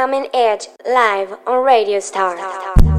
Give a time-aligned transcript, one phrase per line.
[0.00, 2.34] I'm an Edge live on Radio Star.
[2.38, 2.89] Star.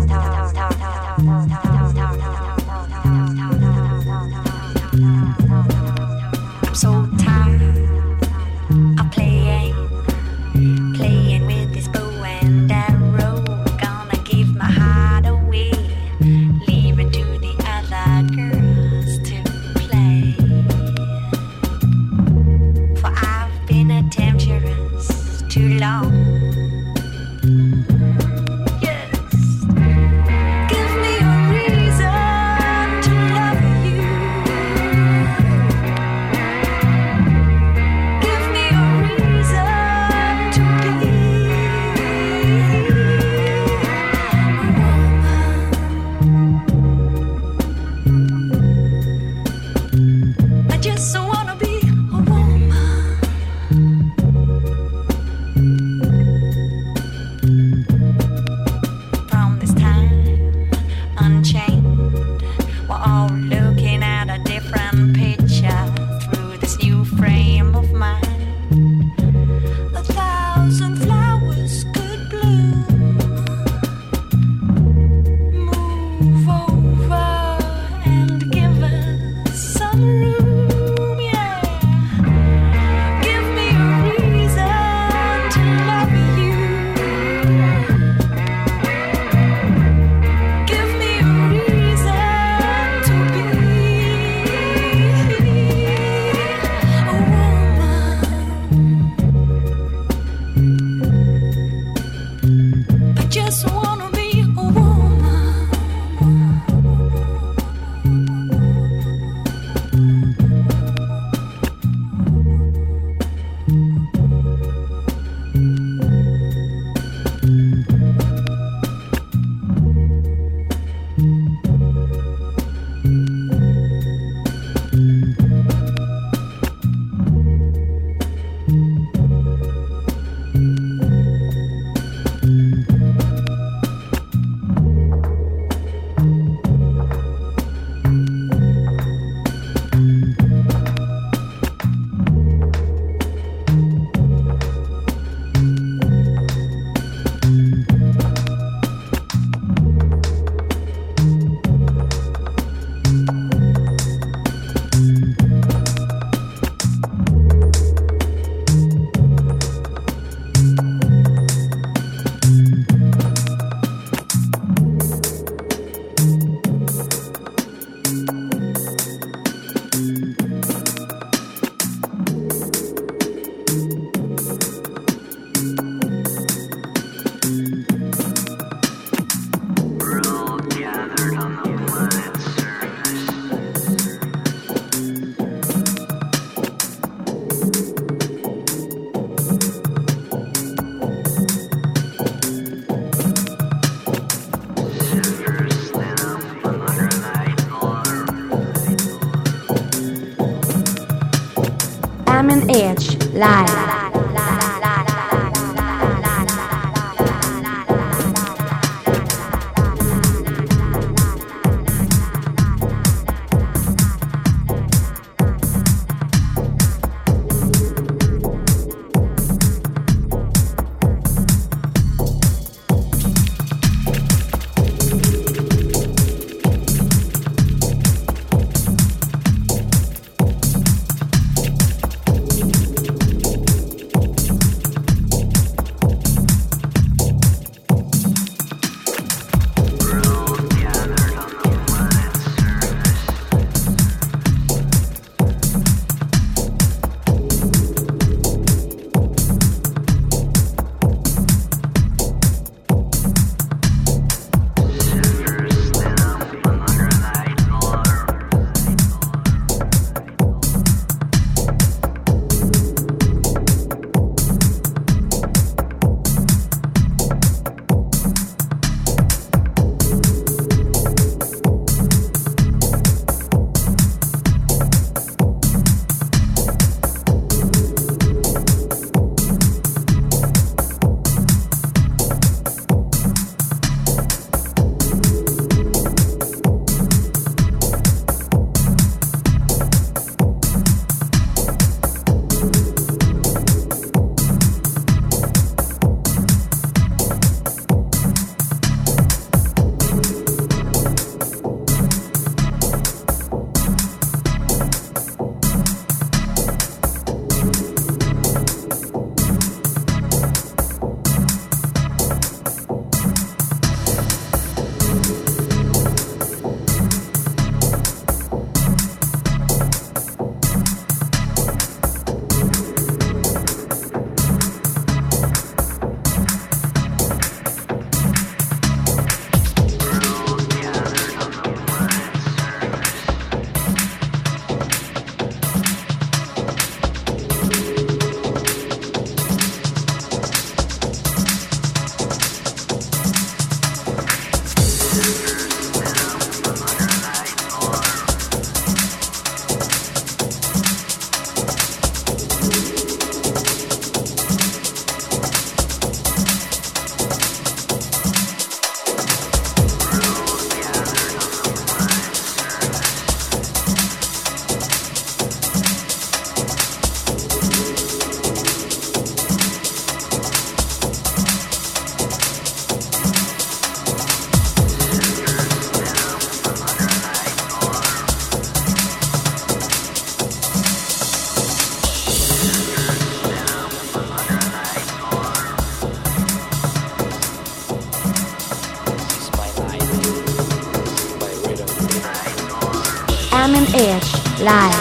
[394.61, 395.00] lại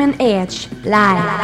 [0.00, 1.41] An Edge live.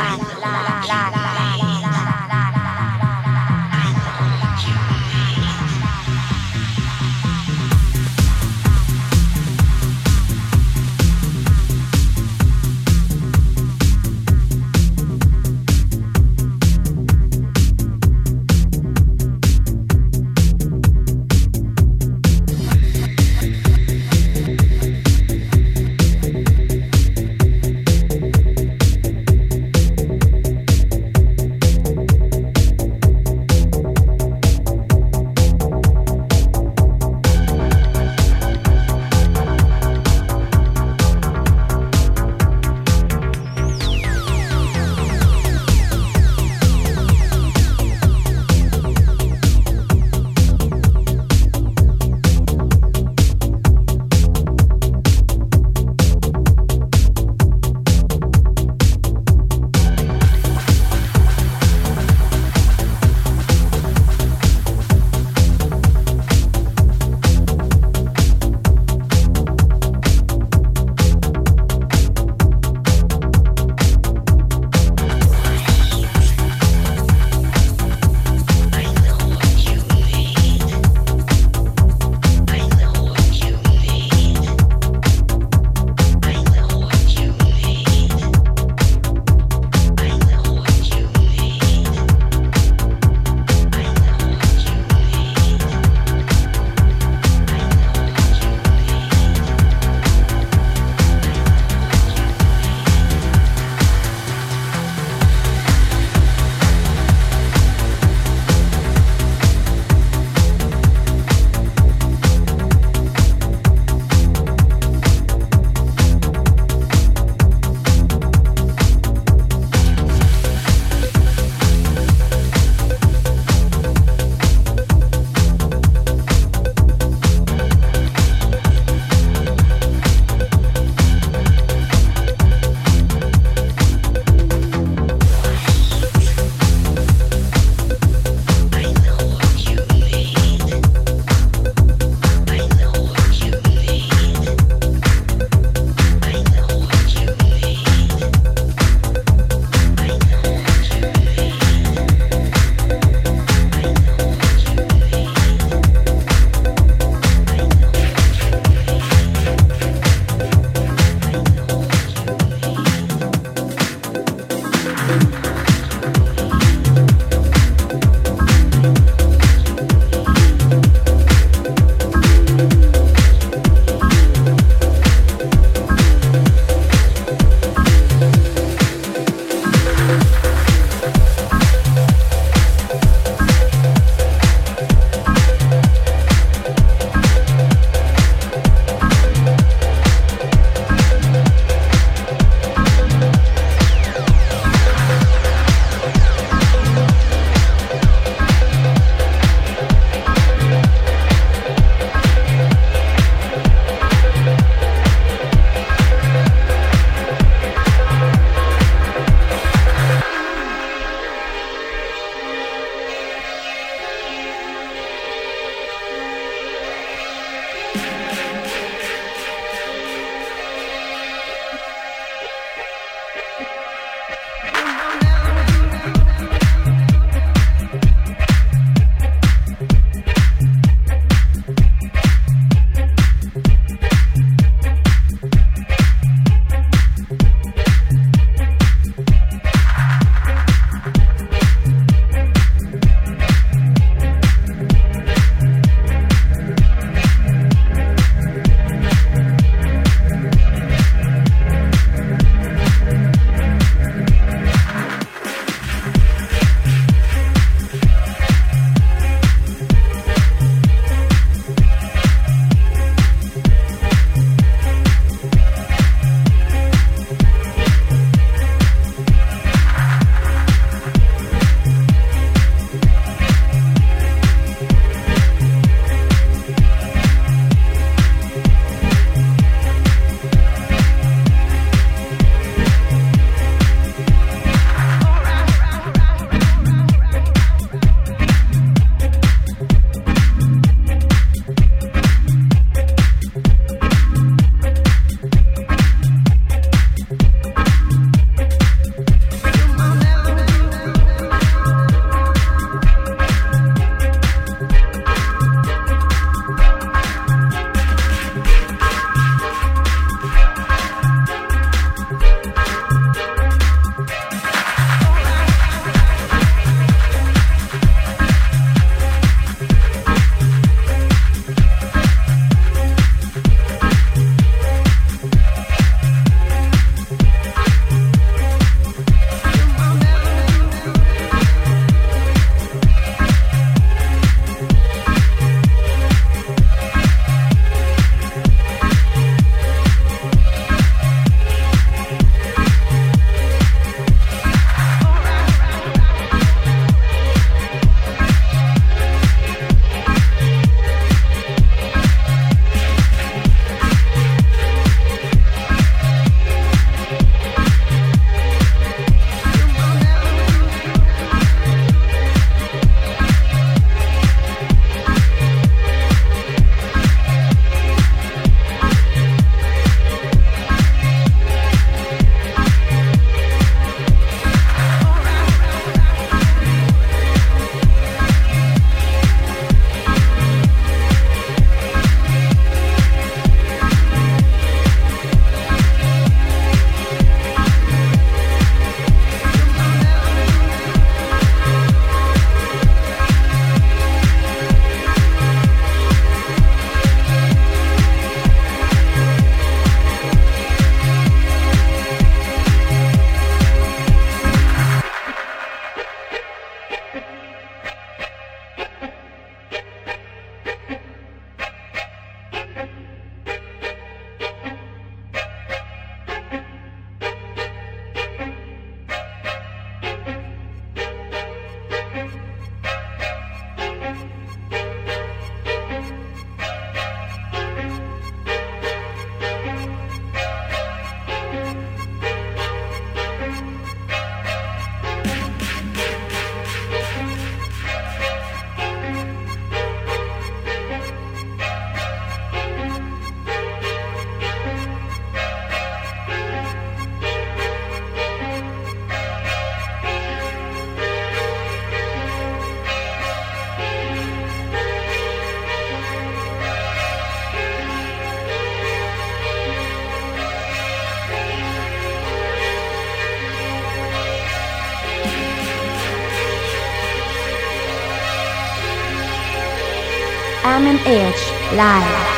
[470.85, 472.58] I'm an Edge Live.